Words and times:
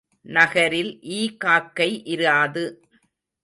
நகரில் 0.25 0.99
ஈ 1.03 1.19
காக்கை 1.45 1.89
இராது. 2.05 2.65